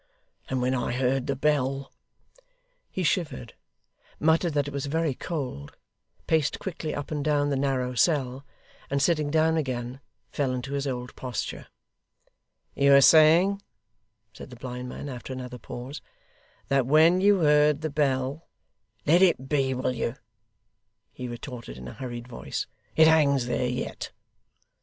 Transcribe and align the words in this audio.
and 0.49 0.63
when 0.63 0.73
I 0.73 0.93
heard 0.93 1.27
the 1.27 1.35
Bell' 1.35 1.91
He 2.89 3.03
shivered; 3.03 3.53
muttered 4.19 4.55
that 4.55 4.67
it 4.67 4.73
was 4.73 4.87
very 4.87 5.13
cold; 5.13 5.77
paced 6.25 6.57
quickly 6.57 6.95
up 6.95 7.11
and 7.11 7.23
down 7.23 7.51
the 7.51 7.55
narrow 7.55 7.93
cell; 7.93 8.43
and 8.89 8.99
sitting 8.99 9.29
down 9.29 9.57
again, 9.57 10.01
fell 10.31 10.53
into 10.55 10.73
his 10.73 10.87
old 10.87 11.15
posture. 11.15 11.67
'You 12.73 12.93
were 12.93 13.01
saying,' 13.01 13.61
said 14.33 14.49
the 14.49 14.55
blind 14.55 14.89
man, 14.89 15.07
after 15.07 15.33
another 15.33 15.59
pause, 15.59 16.01
'that 16.69 16.87
when 16.87 17.21
you 17.21 17.41
heard 17.41 17.81
the 17.81 17.91
Bell' 17.91 18.47
'Let 19.05 19.21
it 19.21 19.47
be, 19.49 19.75
will 19.75 19.93
you?' 19.93 20.15
he 21.11 21.27
retorted 21.27 21.77
in 21.77 21.87
a 21.87 21.93
hurried 21.93 22.27
voice. 22.27 22.65
'It 22.95 23.05
hangs 23.07 23.45
there 23.45 23.67
yet. 23.67 24.09